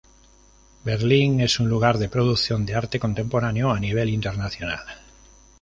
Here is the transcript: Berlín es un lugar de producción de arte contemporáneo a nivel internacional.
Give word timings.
Berlín 0.83 1.41
es 1.41 1.59
un 1.59 1.69
lugar 1.69 1.99
de 1.99 2.09
producción 2.09 2.65
de 2.65 2.73
arte 2.73 2.99
contemporáneo 2.99 3.69
a 3.71 3.79
nivel 3.79 4.09
internacional. 4.09 4.83